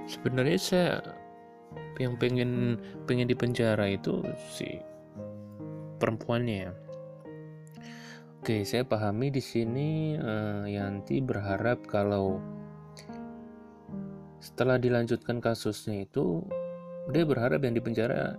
Sebenarnya 0.09 0.57
saya 0.61 1.24
yang 2.03 2.19
pengen 2.19 2.81
pengen 3.07 3.31
di 3.31 3.37
penjara 3.39 3.87
itu 3.87 4.23
si 4.51 4.81
perempuannya 5.99 6.57
ya. 6.69 6.73
Oke, 8.45 8.61
saya 8.69 8.85
pahami 8.85 9.33
di 9.33 9.41
sini 9.41 10.21
uh, 10.21 10.69
Yanti 10.69 11.17
berharap 11.25 11.81
kalau 11.89 12.45
setelah 14.37 14.77
dilanjutkan 14.77 15.41
kasusnya 15.41 16.05
itu 16.05 16.45
dia 17.09 17.25
berharap 17.25 17.65
yang 17.65 17.73
di 17.73 17.81
penjara 17.81 18.37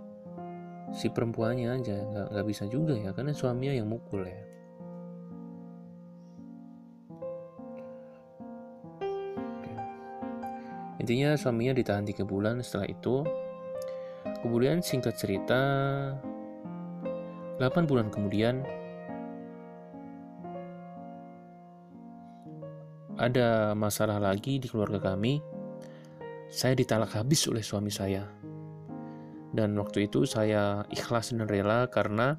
si 0.94 1.10
perempuannya 1.10 1.74
aja 1.74 1.98
nggak 1.98 2.26
nggak 2.30 2.46
bisa 2.46 2.70
juga 2.70 2.94
ya 2.94 3.10
karena 3.10 3.34
suaminya 3.34 3.74
yang 3.82 3.90
mukul 3.90 4.22
ya. 4.22 4.42
Intinya 11.02 11.34
suaminya 11.34 11.74
ditahan 11.74 12.06
tiga 12.06 12.22
bulan 12.22 12.62
setelah 12.62 12.90
itu 12.90 13.26
Kemudian 14.46 14.78
singkat 14.78 15.18
cerita, 15.18 15.58
8 17.58 17.82
bulan 17.82 18.14
kemudian 18.14 18.62
ada 23.18 23.74
masalah 23.74 24.22
lagi 24.22 24.62
di 24.62 24.70
keluarga 24.70 25.02
kami. 25.02 25.42
Saya 26.46 26.78
ditalak 26.78 27.18
habis 27.18 27.42
oleh 27.50 27.58
suami 27.58 27.90
saya. 27.90 28.22
Dan 29.50 29.74
waktu 29.82 30.06
itu 30.06 30.22
saya 30.30 30.86
ikhlas 30.94 31.34
dan 31.34 31.50
rela 31.50 31.90
karena 31.90 32.38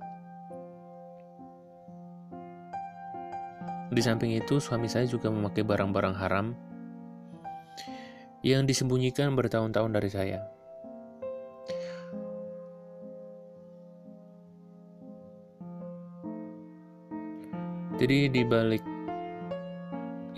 di 3.91 3.99
samping 3.99 4.31
itu 4.31 4.63
suami 4.63 4.87
saya 4.87 5.03
juga 5.11 5.27
memakai 5.27 5.67
barang-barang 5.67 6.15
haram 6.15 6.55
yang 8.47 8.63
disembunyikan 8.63 9.35
bertahun-tahun 9.35 9.91
dari 9.91 10.07
saya. 10.07 10.56
Jadi 17.97 18.29
di 18.29 18.45
balik 18.45 18.85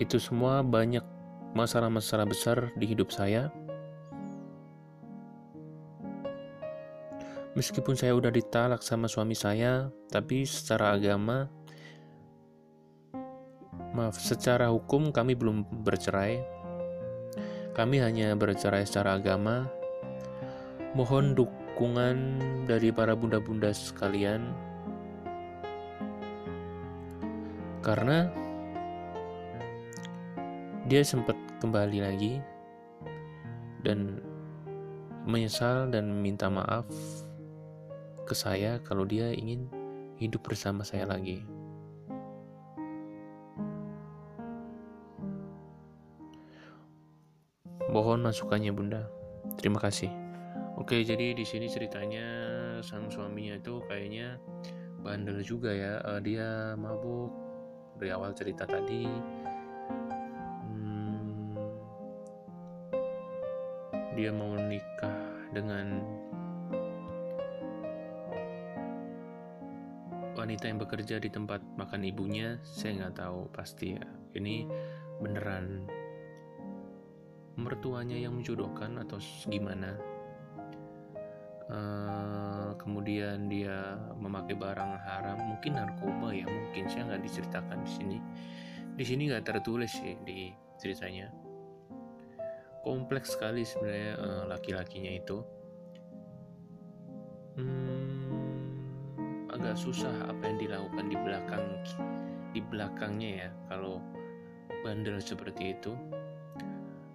itu 0.00 0.16
semua 0.16 0.64
banyak 0.64 1.04
masalah-masalah 1.52 2.24
besar 2.24 2.72
di 2.80 2.88
hidup 2.88 3.12
saya. 3.12 3.52
Meskipun 7.52 8.00
saya 8.00 8.16
udah 8.16 8.32
ditalak 8.32 8.80
sama 8.80 9.12
suami 9.12 9.36
saya, 9.36 9.92
tapi 10.08 10.48
secara 10.48 10.96
agama 10.96 11.52
maaf, 13.92 14.16
secara 14.16 14.72
hukum 14.72 15.12
kami 15.12 15.36
belum 15.36 15.84
bercerai. 15.84 16.40
Kami 17.76 18.00
hanya 18.00 18.32
bercerai 18.40 18.88
secara 18.88 19.20
agama. 19.20 19.68
Mohon 20.96 21.36
dukungan 21.36 22.16
dari 22.64 22.88
para 22.88 23.12
bunda-bunda 23.12 23.68
sekalian 23.76 24.69
karena 27.80 28.28
dia 30.84 31.00
sempat 31.00 31.36
kembali 31.64 31.98
lagi 32.04 32.40
dan 33.80 34.20
menyesal 35.24 35.88
dan 35.88 36.20
minta 36.20 36.48
maaf 36.48 36.88
ke 38.28 38.34
saya 38.36 38.80
kalau 38.84 39.04
dia 39.08 39.32
ingin 39.32 39.68
hidup 40.20 40.44
bersama 40.44 40.84
saya 40.84 41.08
lagi. 41.08 41.40
Mohon 47.90 48.30
masukannya 48.30 48.70
Bunda. 48.70 49.02
Terima 49.58 49.82
kasih. 49.82 50.14
Oke, 50.78 51.02
jadi 51.02 51.34
di 51.34 51.42
sini 51.42 51.66
ceritanya 51.66 52.22
sang 52.86 53.10
suaminya 53.10 53.58
itu 53.58 53.82
kayaknya 53.90 54.38
bandel 55.02 55.42
juga 55.42 55.74
ya. 55.74 55.98
Uh, 56.06 56.22
dia 56.22 56.78
mabuk 56.78 57.49
dari 58.00 58.16
awal 58.16 58.32
cerita 58.32 58.64
tadi. 58.64 59.04
Hmm, 60.64 61.52
dia 64.16 64.32
mau 64.32 64.56
nikah 64.56 65.20
dengan 65.52 66.00
wanita 70.32 70.64
yang 70.72 70.80
bekerja 70.80 71.20
di 71.20 71.28
tempat 71.28 71.60
makan 71.76 72.00
ibunya 72.08 72.56
saya 72.64 73.04
nggak 73.04 73.20
tahu 73.20 73.52
pasti 73.52 73.92
ya. 73.92 74.08
Ini 74.32 74.64
beneran 75.20 75.84
mertuanya 77.60 78.16
yang 78.16 78.40
menjodohkan 78.40 78.96
atau 78.96 79.20
gimana 79.44 80.09
uh, 81.70 82.74
kemudian 82.76 83.46
dia 83.46 83.96
memakai 84.18 84.58
barang 84.58 84.92
haram 85.06 85.38
mungkin 85.38 85.78
narkoba 85.78 86.34
ya 86.34 86.46
mungkin. 86.46 86.90
Saya 86.90 87.14
nggak 87.14 87.22
diceritakan 87.24 87.78
di 87.86 87.90
sini. 87.90 88.18
Di 88.98 89.04
sini 89.06 89.30
nggak 89.30 89.46
tertulis 89.46 89.94
sih 89.94 90.18
di 90.26 90.50
ceritanya. 90.76 91.30
Kompleks 92.80 93.36
sekali 93.36 93.62
sebenarnya 93.62 94.12
uh, 94.18 94.44
laki-lakinya 94.50 95.12
itu. 95.14 95.38
Hmm, 97.60 98.80
agak 99.52 99.76
susah 99.76 100.12
apa 100.26 100.42
yang 100.48 100.58
dilakukan 100.58 101.06
di 101.12 101.16
belakang 101.18 101.66
di 102.50 102.60
belakangnya 102.64 103.30
ya 103.46 103.50
kalau 103.68 104.02
bandel 104.82 105.20
seperti 105.20 105.76
itu. 105.76 105.92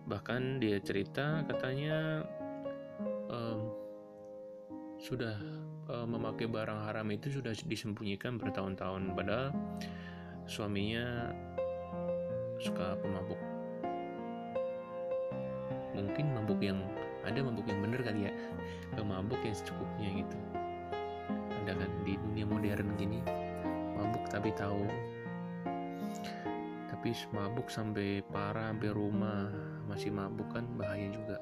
Bahkan 0.06 0.62
dia 0.62 0.78
cerita 0.78 1.42
katanya 1.50 2.22
um, 3.30 3.65
sudah 5.06 5.38
uh, 5.86 6.08
memakai 6.10 6.50
barang 6.50 6.90
haram 6.90 7.06
itu 7.14 7.38
sudah 7.38 7.54
disembunyikan 7.70 8.42
bertahun-tahun. 8.42 9.14
Padahal 9.14 9.54
suaminya 10.50 11.30
suka 12.58 12.98
pemabuk. 12.98 13.38
Mungkin 15.94 16.26
mabuk 16.34 16.58
yang 16.58 16.82
ada 17.22 17.38
mabuk 17.46 17.70
yang 17.70 17.86
bener 17.86 18.02
kali 18.02 18.26
ya? 18.26 18.34
Mabuk 18.98 19.38
yang 19.46 19.54
secukupnya 19.54 20.10
gitu. 20.26 20.38
Ada 21.62 21.78
kan 21.78 21.92
di 22.02 22.18
dunia 22.18 22.46
modern 22.50 22.98
gini 22.98 23.22
mabuk 23.94 24.26
tapi 24.34 24.50
tahu. 24.58 24.90
Tapi 26.90 27.14
mabuk 27.30 27.70
sampai 27.70 28.26
parah 28.34 28.74
sampai 28.74 28.90
rumah 28.90 29.54
masih 29.86 30.10
mabuk 30.10 30.50
kan 30.50 30.66
bahaya 30.74 31.06
juga 31.14 31.38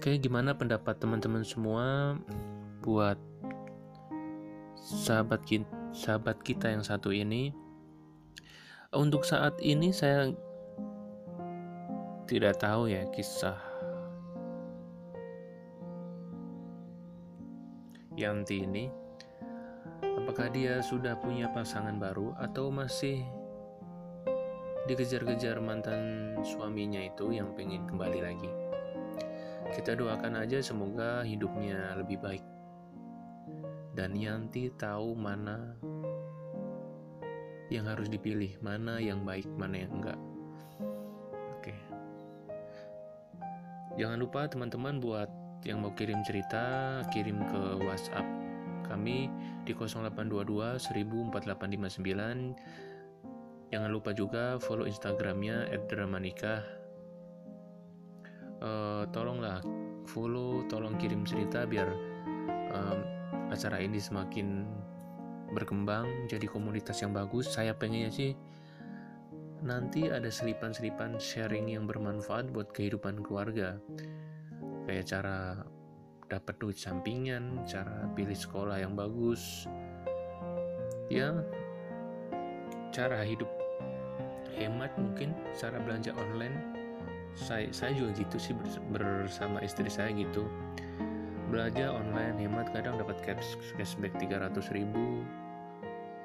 oke 0.00 0.16
gimana 0.16 0.56
pendapat 0.56 0.96
teman-teman 0.96 1.44
semua 1.44 2.16
buat 2.80 3.20
sahabat 4.80 5.44
kita, 5.44 5.68
sahabat 5.92 6.40
kita 6.40 6.72
yang 6.72 6.80
satu 6.80 7.12
ini? 7.12 7.52
Untuk 8.96 9.28
saat 9.28 9.60
ini 9.60 9.92
saya 9.92 10.32
tidak 12.24 12.64
tahu 12.64 12.88
ya 12.88 13.04
kisah 13.12 13.60
Yanti 18.16 18.64
ini. 18.64 18.88
Apakah 20.00 20.48
dia 20.48 20.80
sudah 20.80 21.12
punya 21.20 21.52
pasangan 21.52 22.00
baru 22.00 22.32
atau 22.40 22.72
masih 22.72 23.20
dikejar-kejar 24.88 25.60
mantan 25.60 26.32
suaminya 26.40 27.04
itu 27.04 27.36
yang 27.36 27.52
pengen 27.52 27.84
kembali 27.84 28.24
lagi 28.24 28.59
kita 29.72 29.94
doakan 29.94 30.42
aja 30.42 30.58
semoga 30.60 31.22
hidupnya 31.22 31.94
lebih 31.98 32.18
baik 32.20 32.44
dan 33.94 34.14
Yanti 34.14 34.70
tahu 34.78 35.18
mana 35.18 35.74
yang 37.70 37.86
harus 37.86 38.10
dipilih, 38.10 38.58
mana 38.58 38.98
yang 38.98 39.22
baik, 39.22 39.46
mana 39.54 39.86
yang 39.86 40.02
enggak. 40.02 40.18
Oke. 41.54 41.70
Jangan 43.94 44.18
lupa 44.18 44.50
teman-teman 44.50 44.98
buat 44.98 45.30
yang 45.62 45.78
mau 45.84 45.92
kirim 45.94 46.18
cerita, 46.26 46.98
kirim 47.14 47.38
ke 47.46 47.78
WhatsApp 47.86 48.26
kami 48.90 49.30
di 49.62 49.70
0822 49.70 50.82
104859. 50.82 52.58
Jangan 53.70 53.90
lupa 53.94 54.10
juga 54.10 54.58
follow 54.58 54.82
Instagramnya 54.82 55.70
@dramanikah. 55.86 56.79
Uh, 58.60 59.08
tolonglah 59.08 59.64
follow, 60.04 60.60
tolong 60.68 61.00
kirim 61.00 61.24
cerita 61.24 61.64
biar 61.64 61.88
acara 63.50 63.82
ini 63.82 63.98
semakin 63.98 64.62
berkembang 65.50 66.06
jadi 66.30 66.46
komunitas 66.46 67.02
yang 67.02 67.10
bagus. 67.10 67.50
Saya 67.50 67.74
pengennya 67.74 68.12
sih 68.12 68.30
nanti 69.60 70.08
ada 70.08 70.30
selipan-selipan 70.30 71.18
sharing 71.18 71.74
yang 71.74 71.84
bermanfaat 71.84 72.54
buat 72.54 72.70
kehidupan 72.70 73.20
keluarga. 73.26 73.76
Kayak 74.86 75.06
cara 75.10 75.38
dapat 76.30 76.54
duit 76.62 76.78
sampingan, 76.78 77.66
cara 77.66 78.06
pilih 78.14 78.38
sekolah 78.38 78.78
yang 78.78 78.94
bagus. 78.94 79.66
Ya, 81.10 81.34
cara 82.94 83.26
hidup 83.26 83.50
hemat 84.54 84.94
mungkin, 84.94 85.34
cara 85.58 85.82
belanja 85.82 86.14
online. 86.14 86.79
Saya 87.38 87.70
saya 87.70 87.94
juga 87.94 88.10
gitu 88.18 88.36
sih 88.36 88.54
bersama 88.90 89.62
istri 89.62 89.88
saya 89.90 90.10
gitu. 90.14 90.46
Belanja 91.50 91.90
online 91.90 92.46
hemat 92.46 92.70
kadang 92.70 92.98
dapat 92.98 93.18
cash 93.26 93.58
cashback 93.74 94.14
300 94.22 94.54
ribu 94.70 95.26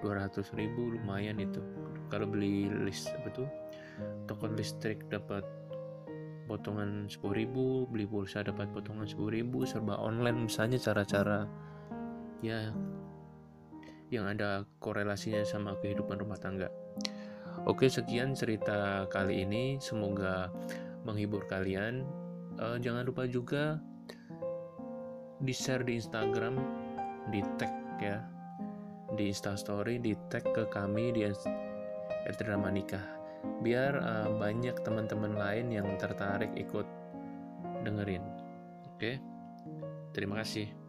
200 0.06 0.46
ribu 0.54 0.98
lumayan 0.98 1.42
itu. 1.42 1.62
Kalau 2.14 2.30
beli 2.30 2.70
list 2.70 3.10
tuh 3.34 3.50
token 4.30 4.54
listrik 4.54 5.08
dapat 5.10 5.42
potongan 6.46 7.10
10 7.10 7.26
ribu 7.34 7.90
beli 7.90 8.06
pulsa 8.06 8.46
dapat 8.46 8.70
potongan 8.70 9.10
10 9.10 9.18
ribu 9.34 9.66
serba 9.66 9.98
online 9.98 10.46
misalnya 10.46 10.78
cara-cara 10.78 11.50
ya 12.46 12.70
yang 14.14 14.30
ada 14.30 14.70
korelasinya 14.78 15.42
sama 15.42 15.74
kehidupan 15.82 16.22
rumah 16.22 16.38
tangga. 16.38 16.70
Oke 17.66 17.90
sekian 17.90 18.38
cerita 18.38 19.10
kali 19.10 19.42
ini. 19.42 19.82
Semoga 19.82 20.54
menghibur 21.06 21.46
kalian. 21.48 22.04
Uh, 22.60 22.82
jangan 22.82 23.06
lupa 23.06 23.30
juga 23.30 23.80
di 25.40 25.54
share 25.54 25.86
di 25.86 26.02
Instagram 26.02 26.58
di 27.30 27.40
tag 27.62 27.74
ya. 28.02 28.20
Di 29.16 29.30
Instastory 29.32 30.02
di 30.02 30.18
tag 30.28 30.44
ke 30.52 30.66
kami 30.68 31.14
di 31.14 31.24
Etrama 32.26 32.74
Nikah 32.74 33.16
biar 33.62 33.94
uh, 34.02 34.30
banyak 34.42 34.82
teman-teman 34.82 35.38
lain 35.38 35.70
yang 35.70 35.88
tertarik 36.02 36.50
ikut 36.58 36.88
dengerin. 37.86 38.26
Oke? 38.90 39.22
Terima 40.12 40.42
kasih 40.42 40.85